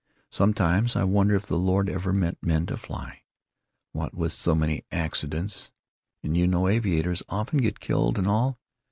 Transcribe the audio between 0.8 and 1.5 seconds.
I wonder if